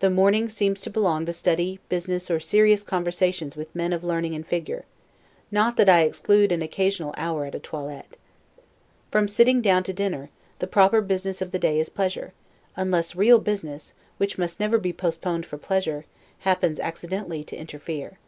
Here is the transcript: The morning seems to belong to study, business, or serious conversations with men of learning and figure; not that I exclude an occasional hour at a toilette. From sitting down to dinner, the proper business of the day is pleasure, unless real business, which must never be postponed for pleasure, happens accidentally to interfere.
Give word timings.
The 0.00 0.10
morning 0.10 0.50
seems 0.50 0.82
to 0.82 0.90
belong 0.90 1.24
to 1.24 1.32
study, 1.32 1.80
business, 1.88 2.30
or 2.30 2.38
serious 2.38 2.82
conversations 2.82 3.56
with 3.56 3.74
men 3.74 3.94
of 3.94 4.04
learning 4.04 4.34
and 4.34 4.46
figure; 4.46 4.84
not 5.50 5.78
that 5.78 5.88
I 5.88 6.02
exclude 6.02 6.52
an 6.52 6.60
occasional 6.60 7.14
hour 7.16 7.46
at 7.46 7.54
a 7.54 7.58
toilette. 7.58 8.18
From 9.10 9.28
sitting 9.28 9.62
down 9.62 9.82
to 9.84 9.94
dinner, 9.94 10.28
the 10.58 10.66
proper 10.66 11.00
business 11.00 11.40
of 11.40 11.52
the 11.52 11.58
day 11.58 11.80
is 11.80 11.88
pleasure, 11.88 12.34
unless 12.76 13.16
real 13.16 13.38
business, 13.38 13.94
which 14.18 14.36
must 14.36 14.60
never 14.60 14.76
be 14.76 14.92
postponed 14.92 15.46
for 15.46 15.56
pleasure, 15.56 16.04
happens 16.40 16.78
accidentally 16.78 17.42
to 17.44 17.56
interfere. 17.56 18.18